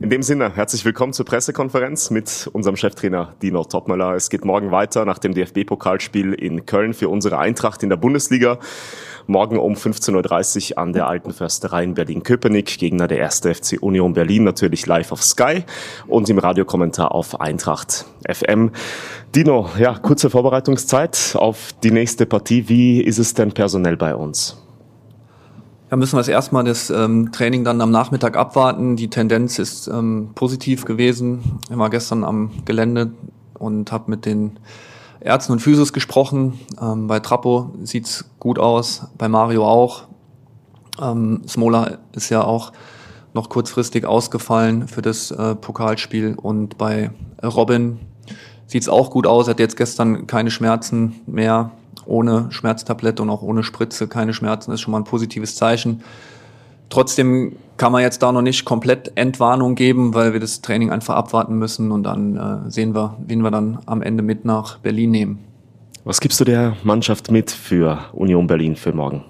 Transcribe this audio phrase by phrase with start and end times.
[0.00, 4.14] In dem Sinne, herzlich willkommen zur Pressekonferenz mit unserem Cheftrainer Dino Topmöller.
[4.14, 8.58] Es geht morgen weiter nach dem DFB-Pokalspiel in Köln für unsere Eintracht in der Bundesliga.
[9.26, 12.78] Morgen um 15.30 Uhr an der Alten Försterei in Berlin-Köpenick.
[12.78, 13.40] Gegner der 1.
[13.40, 15.64] FC Union Berlin, natürlich live auf Sky
[16.08, 18.72] und im Radiokommentar auf Eintracht FM.
[19.34, 22.68] Dino, ja, kurze Vorbereitungszeit auf die nächste Partie.
[22.68, 24.61] Wie ist es denn personell bei uns?
[25.92, 28.96] Da müssen wir erstmal das ähm, Training dann am Nachmittag abwarten.
[28.96, 31.58] Die Tendenz ist ähm, positiv gewesen.
[31.70, 33.12] Ich war gestern am Gelände
[33.58, 34.58] und habe mit den
[35.20, 36.58] Ärzten und Physios gesprochen.
[36.80, 40.04] Ähm, bei Trappo sieht's gut aus, bei Mario auch.
[40.98, 42.72] Ähm, Smola ist ja auch
[43.34, 47.10] noch kurzfristig ausgefallen für das äh, Pokalspiel und bei
[47.44, 48.00] Robin
[48.66, 49.46] sieht's auch gut aus.
[49.46, 51.70] Hat jetzt gestern keine Schmerzen mehr,
[52.06, 54.72] ohne Schmerztablette und auch ohne Spritze keine Schmerzen.
[54.72, 56.02] ist schon mal ein positives Zeichen.
[56.88, 61.14] Trotzdem kann man jetzt da noch nicht komplett Entwarnung geben, weil wir das Training einfach
[61.14, 65.10] abwarten müssen und dann äh, sehen wir, wen wir dann am Ende mit nach Berlin
[65.10, 65.38] nehmen.
[66.04, 69.24] Was gibst du der Mannschaft mit für Union Berlin für morgen?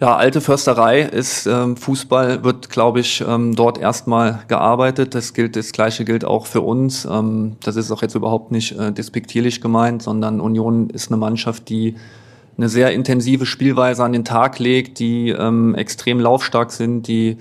[0.00, 5.14] Ja, alte Försterei ist ähm, Fußball, wird, glaube ich, ähm, dort erstmal gearbeitet.
[5.14, 7.04] Das gilt, das Gleiche gilt auch für uns.
[7.04, 11.68] Ähm, das ist auch jetzt überhaupt nicht äh, despektierlich gemeint, sondern Union ist eine Mannschaft,
[11.68, 11.94] die
[12.56, 17.38] eine sehr intensive Spielweise an den Tag legt, die ähm, extrem laufstark sind, die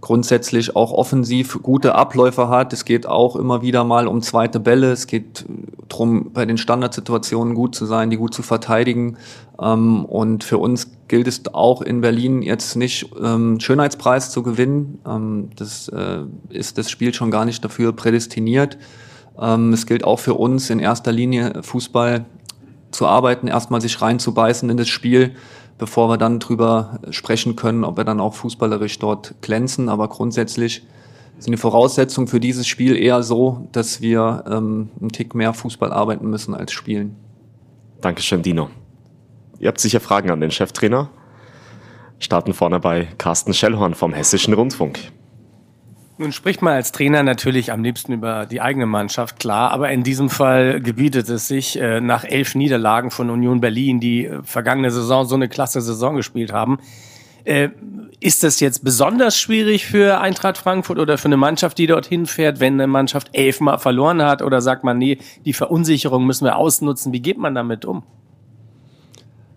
[0.00, 2.72] grundsätzlich auch offensiv gute Abläufe hat.
[2.72, 4.92] Es geht auch immer wieder mal um zweite Bälle.
[4.92, 5.44] Es geht
[5.88, 9.16] darum, bei den Standardsituationen gut zu sein, die gut zu verteidigen.
[9.60, 14.98] Ähm, und für uns gilt es auch in Berlin jetzt nicht ähm, Schönheitspreis zu gewinnen.
[15.06, 18.78] Ähm, das äh, ist das Spiel schon gar nicht dafür prädestiniert.
[19.38, 22.24] Ähm, es gilt auch für uns in erster Linie Fußball
[22.92, 25.32] zu arbeiten, erstmal sich reinzubeißen in das Spiel,
[25.76, 29.90] bevor wir dann drüber sprechen können, ob wir dann auch fußballerisch dort glänzen.
[29.90, 30.82] Aber grundsätzlich
[31.38, 35.92] sind die Voraussetzungen für dieses Spiel eher so, dass wir ähm, einen Tick mehr Fußball
[35.92, 37.16] arbeiten müssen als spielen.
[38.00, 38.70] Dankeschön, Dino.
[39.62, 41.08] Ihr habt sicher Fragen an den Cheftrainer.
[42.18, 44.98] Starten vorne bei Carsten Schellhorn vom Hessischen Rundfunk.
[46.18, 50.02] Nun spricht man als Trainer natürlich am liebsten über die eigene Mannschaft, klar, aber in
[50.02, 54.90] diesem Fall gebietet es sich äh, nach elf Niederlagen von Union Berlin, die äh, vergangene
[54.90, 56.78] Saison so eine klasse Saison gespielt haben.
[57.44, 57.68] Äh,
[58.18, 62.58] ist das jetzt besonders schwierig für Eintracht Frankfurt oder für eine Mannschaft, die dorthin fährt,
[62.58, 64.42] wenn eine Mannschaft elfmal verloren hat?
[64.42, 67.12] Oder sagt man, nee, die Verunsicherung müssen wir ausnutzen?
[67.12, 68.02] Wie geht man damit um?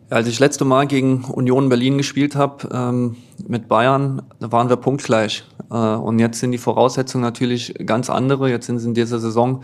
[0.09, 3.16] Als ich das letzte Mal gegen Union Berlin gespielt habe ähm,
[3.47, 5.43] mit Bayern, da waren wir punktgleich.
[5.71, 8.49] Äh, und jetzt sind die Voraussetzungen natürlich ganz andere.
[8.49, 9.63] Jetzt sind sie in dieser Saison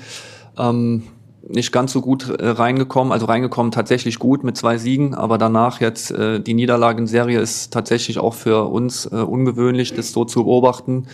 [0.57, 1.03] ähm,
[1.47, 5.79] nicht ganz so gut äh, reingekommen, also reingekommen tatsächlich gut mit zwei Siegen, aber danach
[5.79, 11.07] jetzt äh, die Niederlagenserie ist tatsächlich auch für uns äh, ungewöhnlich, das so zu beobachten.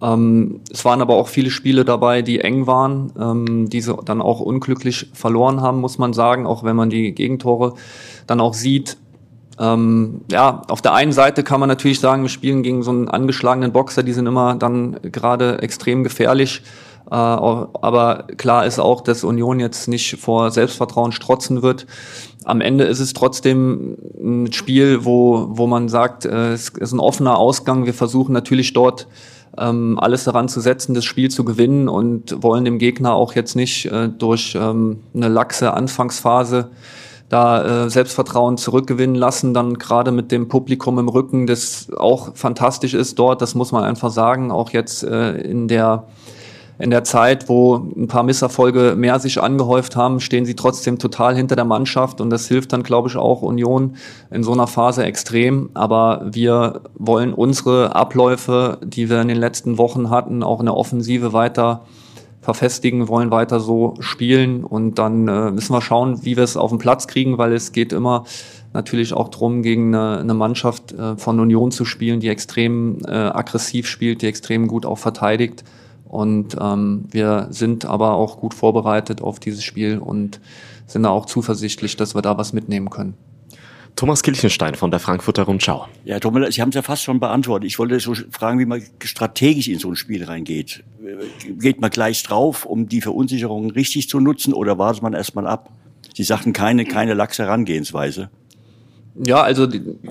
[0.00, 4.22] Ähm, es waren aber auch viele Spiele dabei, die eng waren, ähm, die sie dann
[4.22, 7.74] auch unglücklich verloren haben, muss man sagen, auch wenn man die Gegentore
[8.26, 8.96] dann auch sieht,
[9.60, 13.08] ähm, ja, auf der einen Seite kann man natürlich sagen, wir spielen gegen so einen
[13.08, 16.62] angeschlagenen Boxer, die sind immer dann gerade extrem gefährlich.
[17.10, 21.86] Äh, aber klar ist auch, dass Union jetzt nicht vor Selbstvertrauen strotzen wird.
[22.44, 27.00] Am Ende ist es trotzdem ein Spiel, wo, wo man sagt, äh, es ist ein
[27.00, 27.84] offener Ausgang.
[27.84, 29.08] Wir versuchen natürlich dort
[29.56, 33.56] ähm, alles daran zu setzen, das Spiel zu gewinnen und wollen dem Gegner auch jetzt
[33.56, 36.70] nicht äh, durch ähm, eine laxe Anfangsphase
[37.28, 42.94] da äh, Selbstvertrauen zurückgewinnen lassen, dann gerade mit dem Publikum im Rücken, das auch fantastisch
[42.94, 46.04] ist dort, das muss man einfach sagen, auch jetzt äh, in der
[46.78, 51.34] in der Zeit, wo ein paar Misserfolge mehr sich angehäuft haben, stehen sie trotzdem total
[51.34, 53.96] hinter der Mannschaft und das hilft dann, glaube ich, auch Union
[54.30, 55.70] in so einer Phase extrem.
[55.74, 60.76] Aber wir wollen unsere Abläufe, die wir in den letzten Wochen hatten, auch in der
[60.76, 61.82] Offensive weiter
[62.40, 66.70] verfestigen, wollen weiter so spielen und dann äh, müssen wir schauen, wie wir es auf
[66.70, 68.24] den Platz kriegen, weil es geht immer
[68.72, 73.10] natürlich auch drum, gegen eine, eine Mannschaft äh, von Union zu spielen, die extrem äh,
[73.10, 75.64] aggressiv spielt, die extrem gut auch verteidigt.
[76.08, 80.40] Und ähm, wir sind aber auch gut vorbereitet auf dieses Spiel und
[80.86, 83.14] sind da auch zuversichtlich, dass wir da was mitnehmen können.
[83.94, 85.88] Thomas Kilchenstein von der Frankfurter Rundschau.
[86.04, 87.66] Ja, Thomas, Sie haben es ja fast schon beantwortet.
[87.66, 90.84] Ich wollte so fragen, wie man strategisch in so ein Spiel reingeht.
[91.58, 95.72] Geht man gleich drauf, um die Verunsicherungen richtig zu nutzen oder wartet man erstmal ab?
[96.14, 98.30] Sie sagten keine, keine laxe Herangehensweise.
[99.24, 99.66] Ja, also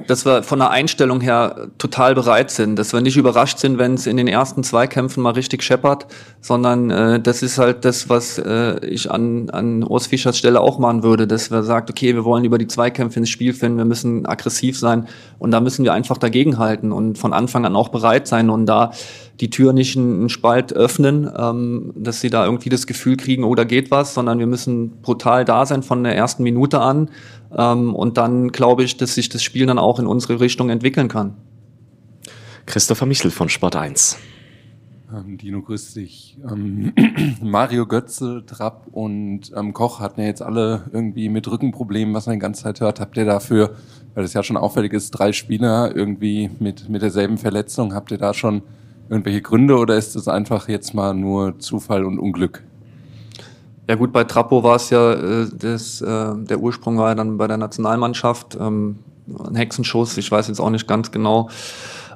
[0.08, 3.94] dass wir von der Einstellung her total bereit sind, dass wir nicht überrascht sind, wenn
[3.94, 6.08] es in den ersten Zweikämpfen mal richtig scheppert,
[6.42, 10.78] sondern äh, das ist halt das, was äh, ich an, an Urs Fischers Stelle auch
[10.78, 13.86] machen würde, dass wir sagt, okay, wir wollen über die Zweikämpfe ins Spiel finden, wir
[13.86, 15.08] müssen aggressiv sein
[15.40, 18.92] und da müssen wir einfach dagegenhalten und von Anfang an auch bereit sein und da
[19.40, 23.56] die Tür nicht einen Spalt öffnen, ähm, dass sie da irgendwie das Gefühl kriegen, oh,
[23.56, 27.10] da geht was, sondern wir müssen brutal da sein von der ersten Minute an.
[27.56, 31.08] Ähm, und dann glaube ich, dass sich das Spiel dann auch in unsere Richtung entwickeln
[31.08, 31.36] kann.
[32.66, 34.18] Christopher Michel von Sport 1.
[35.14, 36.38] Ähm, Dino, grüß dich.
[36.50, 36.94] Ähm,
[37.42, 42.36] Mario Götze, Trapp und ähm, Koch hatten ja jetzt alle irgendwie mit Rückenproblemen, was man
[42.36, 43.00] die ganze Zeit hört.
[43.00, 43.76] Habt ihr dafür,
[44.14, 48.18] weil das ja schon auffällig ist, drei Spieler irgendwie mit, mit derselben Verletzung, habt ihr
[48.18, 48.64] da schon
[49.10, 52.64] irgendwelche Gründe oder ist das einfach jetzt mal nur Zufall und Unglück?
[53.88, 57.38] Ja gut, bei Trappo war es ja, äh, das, äh, der Ursprung war ja dann
[57.38, 59.00] bei der Nationalmannschaft, ähm,
[59.46, 61.50] ein Hexenschuss, ich weiß jetzt auch nicht ganz genau,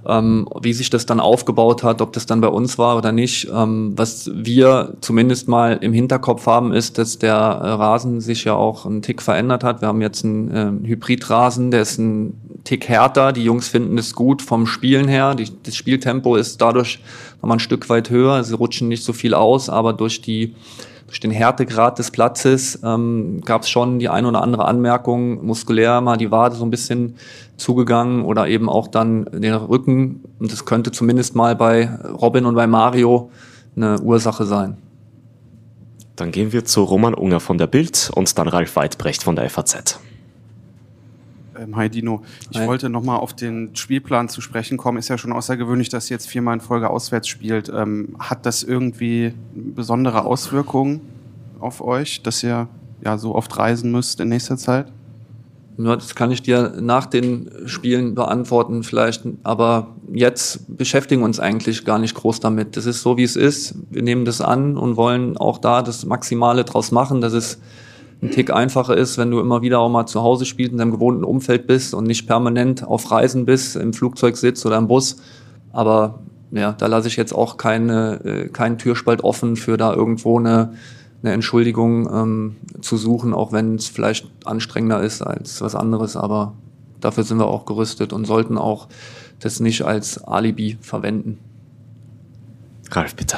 [0.06, 3.48] ähm, wie sich das dann aufgebaut hat, ob das dann bei uns war oder nicht.
[3.54, 8.56] Ähm, was wir zumindest mal im Hinterkopf haben, ist, dass der äh, Rasen sich ja
[8.56, 9.82] auch einen Tick verändert hat.
[9.82, 12.34] Wir haben jetzt einen äh, Hybridrasen, der ist ein
[12.64, 13.32] Tick härter.
[13.32, 15.36] Die Jungs finden es gut vom Spielen her.
[15.36, 17.00] Die, das Spieltempo ist dadurch
[17.42, 18.44] nochmal ein Stück weit höher.
[18.44, 20.56] Sie rutschen nicht so viel aus, aber durch die
[21.20, 26.18] den Härtegrad des Platzes ähm, gab es schon die ein oder andere Anmerkung, muskulär mal
[26.18, 27.16] die Wade so ein bisschen
[27.58, 30.24] zugegangen oder eben auch dann den Rücken.
[30.40, 31.90] Und das könnte zumindest mal bei
[32.22, 33.30] Robin und bei Mario
[33.76, 34.78] eine Ursache sein.
[36.16, 39.50] Dann gehen wir zu Roman Unger von der Bild und dann Ralf Weidbrecht von der
[39.50, 40.00] FAZ.
[41.60, 42.68] Ähm, hi Dino, ich Hi.
[42.68, 44.98] wollte nochmal auf den Spielplan zu sprechen kommen.
[44.98, 47.70] Ist ja schon außergewöhnlich, dass ihr jetzt viermal in Folge auswärts spielt.
[47.70, 51.02] Ähm, hat das irgendwie besondere Auswirkungen
[51.60, 52.68] auf euch, dass ihr
[53.04, 54.88] ja so oft reisen müsst in nächster Zeit?
[55.78, 61.40] Ja, das kann ich dir nach den Spielen beantworten vielleicht, aber jetzt beschäftigen wir uns
[61.40, 62.78] eigentlich gar nicht groß damit.
[62.78, 63.76] Das ist so, wie es ist.
[63.90, 67.22] Wir nehmen das an und wollen auch da das Maximale draus machen.
[67.22, 67.60] Das ist
[68.22, 70.92] ein Tick einfacher ist, wenn du immer wieder auch mal zu Hause spielst, in deinem
[70.92, 75.18] gewohnten Umfeld bist und nicht permanent auf Reisen bist, im Flugzeug sitzt oder im Bus.
[75.74, 76.20] Aber
[76.52, 80.74] ja, da lasse ich jetzt auch keine, äh, keinen Türspalt offen für da irgendwo eine,
[81.24, 86.16] eine Entschuldigung ähm, zu suchen, auch wenn es vielleicht anstrengender ist als was anderes.
[86.16, 86.54] Aber
[87.00, 88.88] dafür sind wir auch gerüstet und sollten auch
[89.40, 91.40] das nicht als Alibi verwenden.
[92.92, 93.38] Ralf, bitte.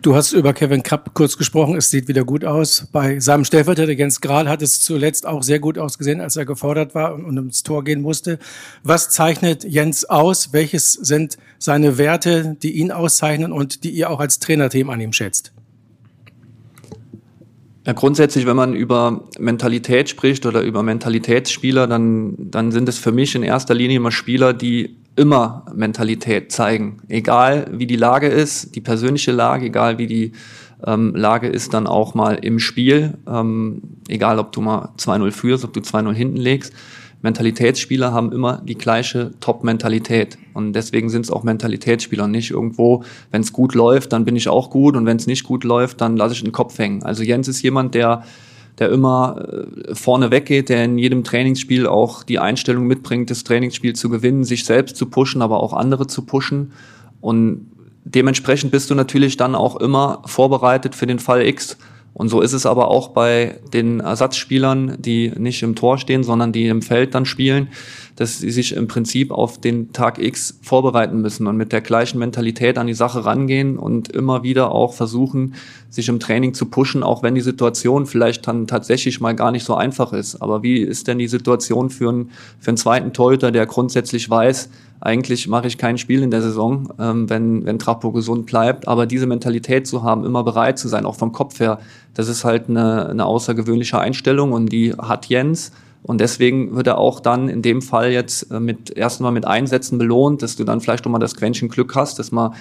[0.00, 1.76] Du hast über Kevin Kapp kurz gesprochen.
[1.76, 2.86] Es sieht wieder gut aus.
[2.92, 6.94] Bei seinem Stellvertreter Jens Grahl hat es zuletzt auch sehr gut ausgesehen, als er gefordert
[6.94, 8.38] war und ums Tor gehen musste.
[8.84, 10.52] Was zeichnet Jens aus?
[10.52, 15.12] Welches sind seine Werte, die ihn auszeichnen und die ihr auch als Trainerteam an ihm
[15.12, 15.52] schätzt?
[17.84, 23.12] Ja, grundsätzlich, wenn man über Mentalität spricht oder über Mentalitätsspieler, dann, dann sind es für
[23.12, 26.98] mich in erster Linie immer Spieler, die immer Mentalität zeigen.
[27.08, 30.32] Egal wie die Lage ist, die persönliche Lage, egal wie die
[30.86, 33.18] ähm, Lage ist, dann auch mal im Spiel.
[33.28, 36.72] Ähm, egal ob du mal 2-0 führst, ob du 2-0 hinten legst.
[37.20, 40.38] Mentalitätsspieler haben immer die gleiche Top-Mentalität.
[40.54, 44.36] Und deswegen sind es auch Mentalitätsspieler und nicht irgendwo, wenn es gut läuft, dann bin
[44.36, 47.02] ich auch gut und wenn es nicht gut läuft, dann lasse ich den Kopf hängen.
[47.02, 48.22] Also Jens ist jemand, der
[48.78, 53.94] der immer äh, vorne weggeht, der in jedem Trainingsspiel auch die Einstellung mitbringt, das Trainingsspiel
[53.94, 56.72] zu gewinnen, sich selbst zu pushen, aber auch andere zu pushen.
[57.20, 57.66] Und
[58.04, 61.76] dementsprechend bist du natürlich dann auch immer vorbereitet für den Fall X.
[62.14, 66.52] Und so ist es aber auch bei den Ersatzspielern, die nicht im Tor stehen, sondern
[66.52, 67.68] die im Feld dann spielen,
[68.16, 72.18] dass sie sich im Prinzip auf den Tag X vorbereiten müssen und mit der gleichen
[72.18, 75.54] Mentalität an die Sache rangehen und immer wieder auch versuchen,
[75.90, 79.64] sich im Training zu pushen, auch wenn die Situation vielleicht dann tatsächlich mal gar nicht
[79.64, 80.42] so einfach ist.
[80.42, 84.68] Aber wie ist denn die Situation für einen, für einen zweiten Torhüter, der grundsätzlich weiß,
[85.00, 88.88] eigentlich mache ich kein Spiel in der Saison, ähm, wenn, wenn Trappo gesund bleibt.
[88.88, 91.78] Aber diese Mentalität zu haben, immer bereit zu sein, auch vom Kopf her,
[92.14, 95.72] das ist halt eine, eine außergewöhnliche Einstellung und die hat Jens.
[96.02, 99.98] Und deswegen wird er auch dann in dem Fall jetzt äh, mit erstmal mit Einsätzen
[99.98, 102.52] belohnt, dass du dann vielleicht noch mal das Quäntchen Glück hast, dass mal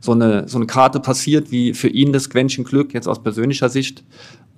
[0.00, 3.68] so eine, so eine Karte passiert, wie für ihn das Quäntchen Glück, jetzt aus persönlicher
[3.68, 4.04] Sicht,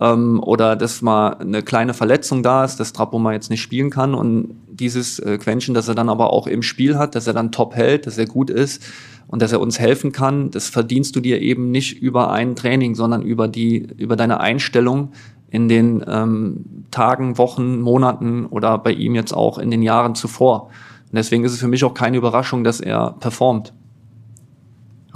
[0.01, 3.91] ähm, oder dass mal eine kleine Verletzung da ist, dass Trappo mal jetzt nicht spielen
[3.91, 7.35] kann und dieses äh, Quäntchen, dass er dann aber auch im Spiel hat, dass er
[7.35, 8.83] dann top hält, dass er gut ist
[9.29, 12.95] und dass er uns helfen kann, das verdienst du dir eben nicht über ein Training,
[12.95, 15.13] sondern über die, über deine Einstellung
[15.51, 20.71] in den ähm, Tagen, Wochen, Monaten oder bei ihm jetzt auch in den Jahren zuvor.
[21.11, 23.73] Und deswegen ist es für mich auch keine Überraschung, dass er performt.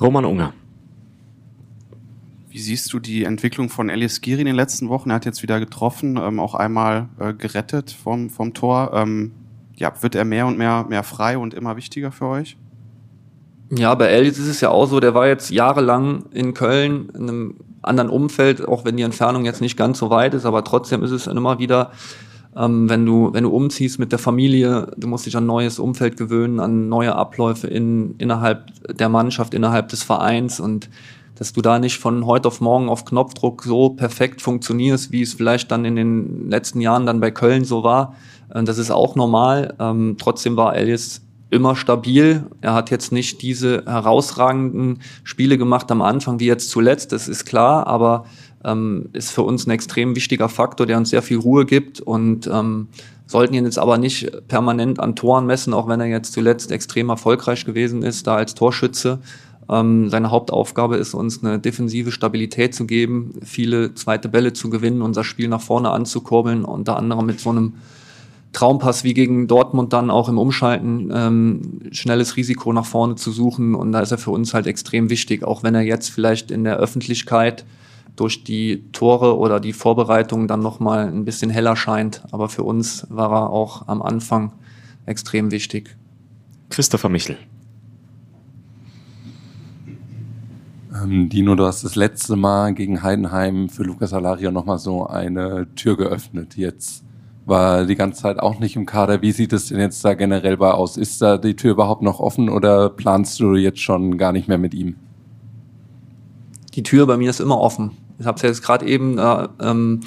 [0.00, 0.52] Roman Unger.
[2.54, 5.10] Wie siehst du die Entwicklung von Elias Giri in den letzten Wochen?
[5.10, 8.92] Er hat jetzt wieder getroffen, ähm, auch einmal äh, gerettet vom, vom Tor.
[8.94, 9.32] Ähm,
[9.74, 12.56] ja, wird er mehr und mehr, mehr frei und immer wichtiger für euch?
[13.70, 17.22] Ja, bei Elias ist es ja auch so, der war jetzt jahrelang in Köln in
[17.22, 21.02] einem anderen Umfeld, auch wenn die Entfernung jetzt nicht ganz so weit ist, aber trotzdem
[21.02, 21.90] ist es immer wieder,
[22.56, 26.16] ähm, wenn du, wenn du umziehst mit der Familie, du musst dich an neues Umfeld
[26.16, 30.88] gewöhnen, an neue Abläufe in, innerhalb der Mannschaft, innerhalb des Vereins und
[31.36, 35.34] dass du da nicht von heute auf morgen auf Knopfdruck so perfekt funktionierst, wie es
[35.34, 38.14] vielleicht dann in den letzten Jahren dann bei Köln so war.
[38.50, 39.74] Äh, das ist auch normal.
[39.78, 42.44] Ähm, trotzdem war Elias immer stabil.
[42.60, 47.44] Er hat jetzt nicht diese herausragenden Spiele gemacht am Anfang wie jetzt zuletzt, das ist
[47.44, 48.24] klar, aber
[48.64, 52.48] ähm, ist für uns ein extrem wichtiger Faktor, der uns sehr viel Ruhe gibt und
[52.48, 52.88] ähm,
[53.26, 57.08] sollten ihn jetzt aber nicht permanent an Toren messen, auch wenn er jetzt zuletzt extrem
[57.08, 59.20] erfolgreich gewesen ist, da als Torschütze.
[59.68, 65.02] Ähm, seine Hauptaufgabe ist uns eine defensive Stabilität zu geben, viele zweite Bälle zu gewinnen,
[65.02, 67.74] unser Spiel nach vorne anzukurbeln, unter anderem mit so einem
[68.52, 73.74] Traumpass wie gegen Dortmund dann auch im Umschalten ähm, schnelles Risiko nach vorne zu suchen.
[73.74, 76.64] Und da ist er für uns halt extrem wichtig, auch wenn er jetzt vielleicht in
[76.64, 77.64] der Öffentlichkeit
[78.16, 82.22] durch die Tore oder die Vorbereitung dann nochmal ein bisschen heller scheint.
[82.30, 84.52] Aber für uns war er auch am Anfang
[85.04, 85.96] extrem wichtig.
[86.70, 87.36] Christopher Michel.
[91.04, 95.66] Ähm, Dino, du hast das letzte Mal gegen Heidenheim für Lukas Alario nochmal so eine
[95.74, 96.56] Tür geöffnet.
[96.56, 97.04] Jetzt
[97.46, 99.20] war die ganze Zeit auch nicht im Kader.
[99.20, 100.96] Wie sieht es denn jetzt da generell bei aus?
[100.96, 104.58] Ist da die Tür überhaupt noch offen oder planst du jetzt schon gar nicht mehr
[104.58, 104.96] mit ihm?
[106.74, 107.92] Die Tür bei mir ist immer offen.
[108.18, 110.00] Ich habe es jetzt gerade eben äh, ähm,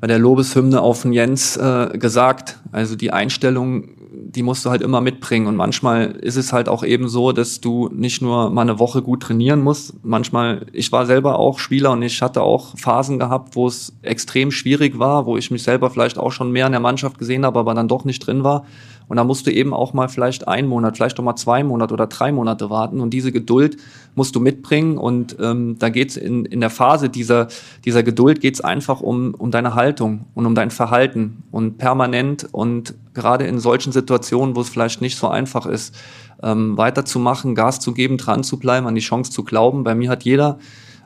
[0.00, 2.58] bei der Lobeshymne auf den Jens äh, gesagt.
[2.72, 5.46] Also die Einstellung die musst du halt immer mitbringen.
[5.46, 9.02] Und manchmal ist es halt auch eben so, dass du nicht nur mal eine Woche
[9.02, 9.94] gut trainieren musst.
[10.04, 14.50] Manchmal, ich war selber auch Spieler und ich hatte auch Phasen gehabt, wo es extrem
[14.50, 17.58] schwierig war, wo ich mich selber vielleicht auch schon mehr in der Mannschaft gesehen habe,
[17.58, 18.64] aber dann doch nicht drin war.
[19.10, 21.92] Und da musst du eben auch mal vielleicht einen Monat, vielleicht auch mal zwei Monate
[21.92, 23.00] oder drei Monate warten.
[23.00, 23.76] Und diese Geduld
[24.14, 24.98] musst du mitbringen.
[24.98, 27.48] Und ähm, da geht's in, in der Phase dieser,
[27.84, 31.42] dieser Geduld geht's einfach um, um deine Haltung und um dein Verhalten.
[31.50, 35.92] Und permanent und gerade in solchen Situationen, wo es vielleicht nicht so einfach ist,
[36.40, 39.82] ähm, weiterzumachen, Gas zu geben, dran zu bleiben, an die Chance zu glauben.
[39.82, 40.60] Bei mir hat jeder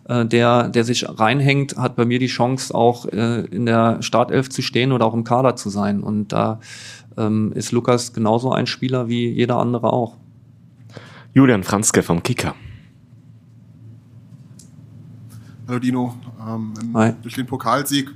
[0.06, 4.50] äh, der, der sich reinhängt, hat bei mir die Chance, auch äh, in der Startelf
[4.50, 6.02] zu stehen oder auch im Kader zu sein.
[6.02, 6.60] Und da
[7.16, 10.16] ähm, ist Lukas genauso ein Spieler wie jeder andere auch.
[11.32, 12.54] Julian Franzke vom Kicker.
[15.66, 16.14] Hallo Dino,
[16.46, 16.74] ähm,
[17.22, 18.10] durch den Pokalsieg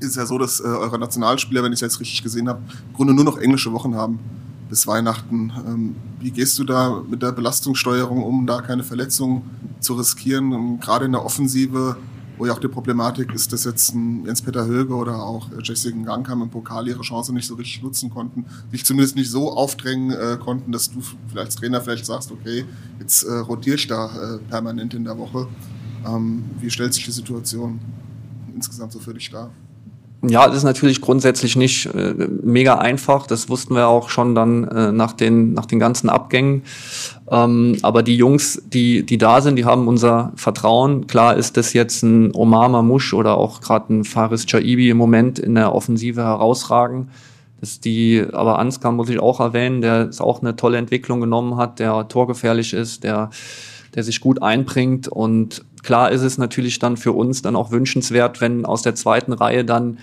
[0.00, 2.60] ist es ja so, dass äh, eure Nationalspieler, wenn ich es jetzt richtig gesehen habe,
[2.88, 4.18] im Grunde nur noch englische Wochen haben
[4.68, 5.52] bis Weihnachten.
[5.66, 9.42] Ähm, wie gehst du da mit der Belastungssteuerung um, da keine Verletzungen
[9.80, 10.52] zu riskieren?
[10.52, 11.96] Ähm, gerade in der Offensive
[12.38, 16.50] wo ja auch die Problematik ist, dass jetzt Jens-Peter Höge oder auch Jessica Gangkam im
[16.50, 20.72] Pokal ihre Chance nicht so richtig nutzen konnten, sich zumindest nicht so aufdrängen äh, konnten,
[20.72, 21.00] dass du
[21.34, 22.64] als Trainer vielleicht sagst, okay,
[23.00, 25.48] jetzt äh, rotiere ich da äh, permanent in der Woche.
[26.06, 27.80] Ähm, wie stellt sich die Situation
[28.54, 29.50] insgesamt so für dich dar?
[30.26, 33.28] Ja, das ist natürlich grundsätzlich nicht äh, mega einfach.
[33.28, 36.64] Das wussten wir auch schon dann äh, nach, den, nach den ganzen Abgängen.
[37.30, 41.06] Ähm, aber die Jungs, die, die da sind, die haben unser Vertrauen.
[41.06, 45.38] Klar ist das jetzt ein Omar Mamouche oder auch gerade ein Faris Chaibi im Moment
[45.38, 47.10] in der Offensive herausragen.
[47.60, 51.78] Das die, aber Ansgar muss ich auch erwähnen, der auch eine tolle Entwicklung genommen hat,
[51.78, 53.30] der torgefährlich ist, der,
[53.94, 58.40] der sich gut einbringt und Klar ist es natürlich dann für uns dann auch wünschenswert,
[58.40, 59.98] wenn aus der zweiten Reihe dann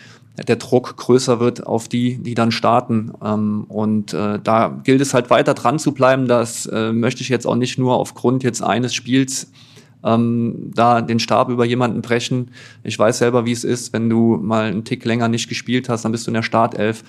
[0.48, 3.14] der Druck größer wird auf die, die dann starten.
[3.24, 6.28] Ähm, und äh, da gilt es halt weiter dran zu bleiben.
[6.28, 9.52] Das äh, möchte ich jetzt auch nicht nur aufgrund jetzt eines Spiels
[10.04, 12.52] ähm, da den Stab über jemanden brechen.
[12.84, 16.04] Ich weiß selber, wie es ist, wenn du mal einen Tick länger nicht gespielt hast,
[16.06, 17.04] dann bist du in der Startelf.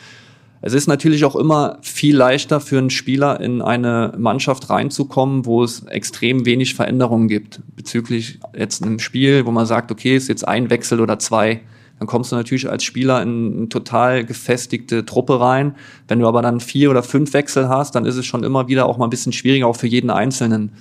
[0.62, 5.62] Es ist natürlich auch immer viel leichter für einen Spieler in eine Mannschaft reinzukommen, wo
[5.62, 10.46] es extrem wenig Veränderungen gibt bezüglich jetzt einem Spiel, wo man sagt, okay, ist jetzt
[10.46, 11.60] ein Wechsel oder zwei.
[11.98, 15.74] Dann kommst du natürlich als Spieler in eine total gefestigte Truppe rein.
[16.08, 18.86] Wenn du aber dann vier oder fünf Wechsel hast, dann ist es schon immer wieder
[18.86, 20.72] auch mal ein bisschen schwieriger, auch für jeden Einzelnen.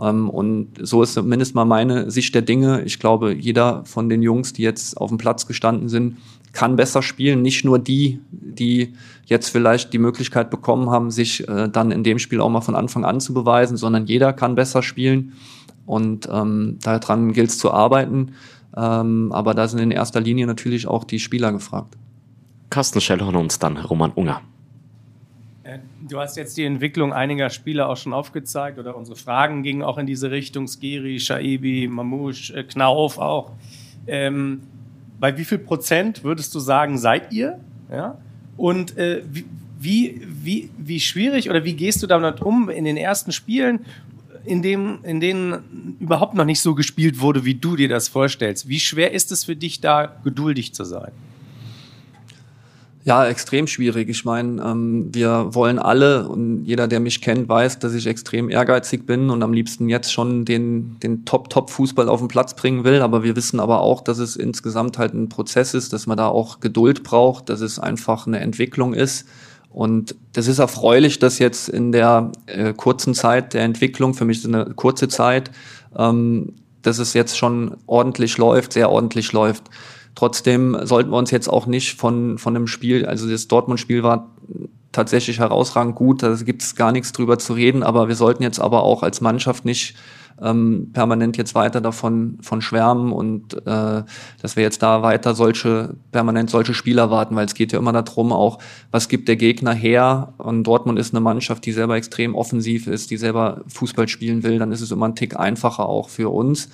[0.00, 2.82] Ähm, und so ist zumindest mal meine Sicht der Dinge.
[2.84, 6.16] Ich glaube, jeder von den Jungs, die jetzt auf dem Platz gestanden sind,
[6.54, 7.42] kann besser spielen.
[7.42, 8.94] Nicht nur die, die
[9.26, 12.76] jetzt vielleicht die Möglichkeit bekommen haben, sich äh, dann in dem Spiel auch mal von
[12.76, 15.34] Anfang an zu beweisen, sondern jeder kann besser spielen.
[15.84, 18.32] Und ähm, daran gilt es zu arbeiten.
[18.76, 21.96] Ähm, aber da sind in erster Linie natürlich auch die Spieler gefragt.
[22.70, 24.40] Carsten Schellhorn und dann Roman Unger.
[25.64, 29.82] Äh, du hast jetzt die Entwicklung einiger Spieler auch schon aufgezeigt oder unsere Fragen gingen
[29.82, 30.66] auch in diese Richtung.
[30.66, 33.52] Skiri, Shaibi, Mamouche, äh, Knauf auch.
[34.06, 34.62] Ähm,
[35.18, 37.58] bei wie viel Prozent würdest du sagen, seid ihr?
[37.90, 38.18] Ja?
[38.56, 39.44] Und äh, wie,
[39.78, 43.80] wie, wie, wie schwierig oder wie gehst du damit um in den ersten Spielen,
[44.44, 48.68] in, dem, in denen überhaupt noch nicht so gespielt wurde, wie du dir das vorstellst?
[48.68, 51.12] Wie schwer ist es für dich, da geduldig zu sein?
[53.06, 54.08] Ja, extrem schwierig.
[54.08, 58.48] Ich meine, ähm, wir wollen alle und jeder, der mich kennt, weiß, dass ich extrem
[58.48, 63.02] ehrgeizig bin und am liebsten jetzt schon den, den Top-Top-Fußball auf den Platz bringen will.
[63.02, 66.28] Aber wir wissen aber auch, dass es insgesamt halt ein Prozess ist, dass man da
[66.28, 69.26] auch Geduld braucht, dass es einfach eine Entwicklung ist.
[69.68, 74.38] Und das ist erfreulich, dass jetzt in der äh, kurzen Zeit der Entwicklung, für mich
[74.38, 75.50] ist eine kurze Zeit,
[75.94, 79.64] ähm, dass es jetzt schon ordentlich läuft, sehr ordentlich läuft.
[80.14, 84.30] Trotzdem sollten wir uns jetzt auch nicht von, von einem Spiel, also das Dortmund-Spiel war
[84.92, 88.60] tatsächlich herausragend gut, da gibt es gar nichts drüber zu reden, aber wir sollten jetzt
[88.60, 89.96] aber auch als Mannschaft nicht
[90.40, 94.02] ähm, permanent jetzt weiter davon von schwärmen und äh,
[94.42, 97.92] dass wir jetzt da weiter solche permanent solche Spieler warten, weil es geht ja immer
[97.92, 98.58] darum, auch
[98.90, 100.34] was gibt der Gegner her.
[100.38, 104.58] Und Dortmund ist eine Mannschaft, die selber extrem offensiv ist, die selber Fußball spielen will,
[104.58, 106.68] dann ist es immer ein Tick einfacher auch für uns.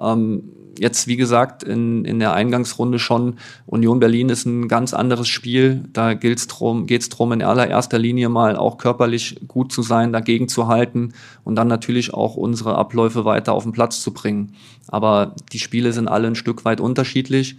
[0.00, 0.44] Ähm,
[0.78, 3.36] jetzt, wie gesagt, in, in der Eingangsrunde schon,
[3.66, 5.84] Union Berlin ist ein ganz anderes Spiel.
[5.92, 10.48] Da geht's drum, geht's drum, in allererster Linie mal auch körperlich gut zu sein, dagegen
[10.48, 11.12] zu halten
[11.44, 14.54] und dann natürlich auch unsere Abläufe weiter auf den Platz zu bringen.
[14.88, 17.56] Aber die Spiele sind alle ein Stück weit unterschiedlich.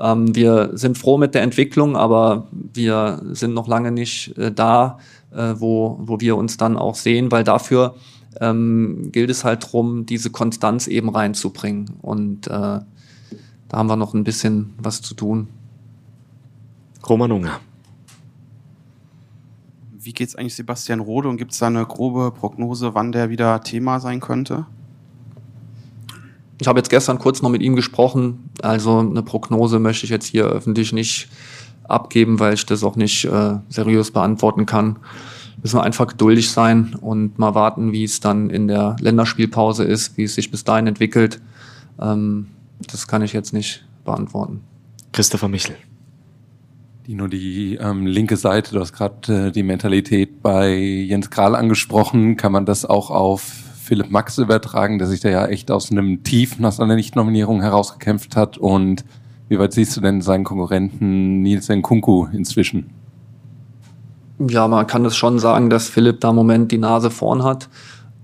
[0.00, 4.98] Ähm, wir sind froh mit der Entwicklung, aber wir sind noch lange nicht äh, da,
[5.34, 7.94] äh, wo, wo wir uns dann auch sehen, weil dafür
[8.40, 11.90] ähm, gilt es halt darum, diese Konstanz eben reinzubringen.
[12.02, 12.86] Und äh, da
[13.72, 15.48] haben wir noch ein bisschen was zu tun.
[17.08, 17.60] Roman Unger.
[19.98, 23.30] Wie geht es eigentlich Sebastian Rode und gibt es da eine grobe Prognose, wann der
[23.30, 24.66] wieder Thema sein könnte?
[26.60, 28.50] Ich habe jetzt gestern kurz noch mit ihm gesprochen.
[28.62, 31.28] Also eine Prognose möchte ich jetzt hier öffentlich nicht
[31.84, 34.98] abgeben, weil ich das auch nicht äh, seriös beantworten kann
[35.60, 40.16] müssen wir einfach geduldig sein und mal warten, wie es dann in der Länderspielpause ist,
[40.16, 41.40] wie es sich bis dahin entwickelt.
[42.00, 42.48] Ähm,
[42.90, 44.60] das kann ich jetzt nicht beantworten.
[45.12, 45.76] Christopher Michel.
[47.06, 52.36] Dino, die ähm, linke Seite, du hast gerade äh, die Mentalität bei Jens Kral angesprochen.
[52.36, 56.22] Kann man das auch auf Philipp Max übertragen, der sich da ja echt aus einem
[56.22, 58.56] Tief nach seiner Nichtnominierung herausgekämpft hat?
[58.56, 59.04] Und
[59.48, 62.90] wie weit siehst du denn seinen Konkurrenten Nils Nkunku inzwischen?
[64.48, 67.68] Ja, man kann es schon sagen, dass Philipp da im Moment die Nase vorn hat.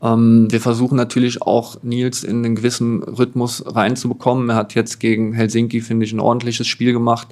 [0.03, 4.51] Ähm, wir versuchen natürlich auch Nils in einen gewissen Rhythmus reinzubekommen.
[4.51, 7.29] Er hat jetzt gegen Helsinki, finde ich, ein ordentliches Spiel gemacht.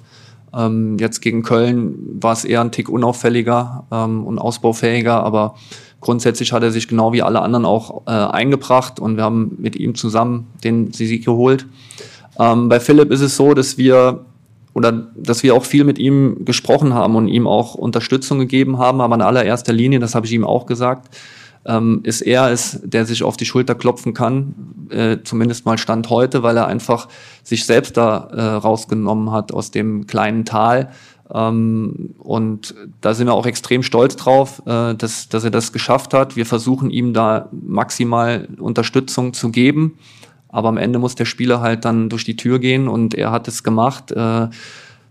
[0.54, 5.54] Ähm, jetzt gegen Köln war es eher ein Tick unauffälliger ähm, und ausbaufähiger, aber
[6.00, 9.76] grundsätzlich hat er sich genau wie alle anderen auch äh, eingebracht und wir haben mit
[9.76, 11.66] ihm zusammen den Sieg geholt.
[12.38, 14.24] Ähm, bei Philipp ist es so, dass wir
[14.76, 19.00] oder dass wir auch viel mit ihm gesprochen haben und ihm auch Unterstützung gegeben haben.
[19.00, 21.16] Aber in allererster Linie, das habe ich ihm auch gesagt,
[21.64, 24.54] ähm, ist er es, der sich auf die Schulter klopfen kann,
[24.90, 27.08] äh, zumindest mal Stand heute, weil er einfach
[27.42, 30.90] sich selbst da äh, rausgenommen hat aus dem kleinen Tal.
[31.32, 36.12] Ähm, und da sind wir auch extrem stolz drauf, äh, dass, dass er das geschafft
[36.12, 36.36] hat.
[36.36, 39.96] Wir versuchen ihm da maximal Unterstützung zu geben.
[40.56, 43.46] Aber am Ende muss der Spieler halt dann durch die Tür gehen und er hat
[43.46, 44.10] es gemacht.
[44.12, 44.48] Äh,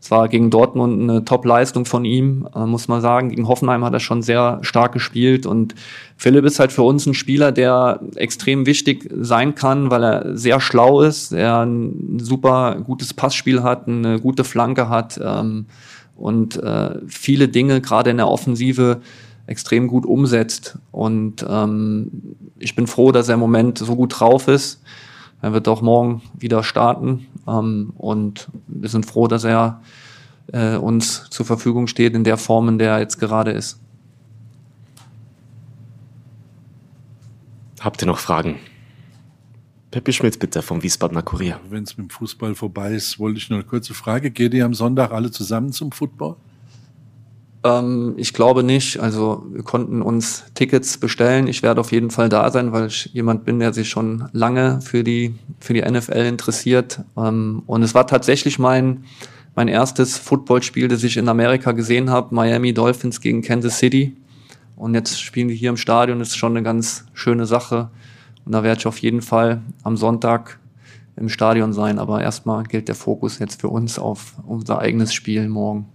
[0.02, 3.30] es war gegen Dortmund eine Top-Leistung von ihm, äh, muss man sagen.
[3.30, 5.76] Gegen Hoffenheim hat er schon sehr stark gespielt und
[6.18, 10.60] Philipp ist halt für uns ein Spieler, der extrem wichtig sein kann, weil er sehr
[10.60, 15.68] schlau ist, er ein super gutes Passspiel hat, eine gute Flanke hat ähm,
[16.16, 19.00] und äh, viele Dinge gerade in der Offensive
[19.46, 20.80] extrem gut umsetzt.
[20.92, 22.10] Und ähm,
[22.58, 24.82] ich bin froh, dass er im Moment so gut drauf ist.
[25.42, 29.82] Er wird auch morgen wieder starten ähm, und wir sind froh, dass er
[30.52, 33.80] äh, uns zur Verfügung steht in der Form, in der er jetzt gerade ist.
[37.80, 38.58] Habt ihr noch Fragen?
[39.92, 41.60] Peppi Schmidt bitte vom Wiesbadener Kurier.
[41.70, 44.32] Wenn es mit dem Fußball vorbei ist, wollte ich nur eine kurze Frage.
[44.32, 46.36] Geht ihr am Sonntag alle zusammen zum Football?
[47.66, 49.00] Ähm, ich glaube nicht.
[49.00, 51.48] Also wir konnten uns Tickets bestellen.
[51.48, 54.82] Ich werde auf jeden Fall da sein, weil ich jemand bin, der sich schon lange
[54.82, 57.02] für die, für die NFL interessiert.
[57.18, 59.06] Ähm, und es war tatsächlich mein,
[59.56, 62.36] mein erstes Footballspiel, das ich in Amerika gesehen habe.
[62.36, 64.16] Miami Dolphins gegen Kansas City.
[64.76, 66.20] Und jetzt spielen wir hier im Stadion.
[66.20, 67.90] Das ist schon eine ganz schöne Sache.
[68.46, 70.60] Und da werde ich auf jeden Fall am Sonntag
[71.16, 71.98] im Stadion sein.
[71.98, 75.88] Aber erstmal gilt der Fokus jetzt für uns auf unser eigenes Spiel morgen.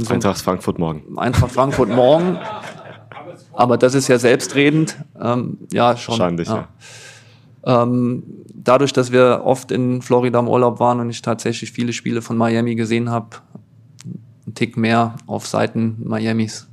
[0.00, 1.18] So Eintracht Frankfurt morgen.
[1.18, 2.38] Eintracht Frankfurt morgen.
[3.52, 4.96] Aber das ist ja selbstredend.
[5.20, 6.18] Ähm, ja, schon.
[6.18, 6.68] Wahrscheinlich, ja.
[7.66, 7.82] ja.
[7.82, 8.22] Ähm,
[8.54, 12.36] dadurch, dass wir oft in Florida im Urlaub waren und ich tatsächlich viele Spiele von
[12.36, 13.38] Miami gesehen habe,
[14.46, 16.68] ein Tick mehr auf Seiten Miamis.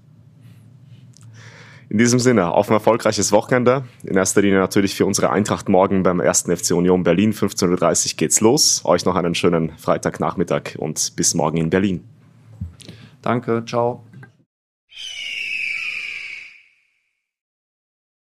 [1.90, 3.84] In diesem Sinne, auf ein erfolgreiches Wochenende.
[4.04, 7.34] In erster Linie natürlich für unsere Eintracht morgen beim ersten FC Union Berlin.
[7.34, 8.82] 15.30 Uhr geht's los.
[8.86, 12.04] Euch noch einen schönen Freitagnachmittag und bis morgen in Berlin.
[13.26, 14.05] Danke, ciao.